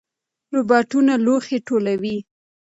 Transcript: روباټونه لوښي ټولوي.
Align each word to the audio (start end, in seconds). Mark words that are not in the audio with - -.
روباټونه 0.53 1.13
لوښي 1.25 1.57
ټولوي. 1.67 2.17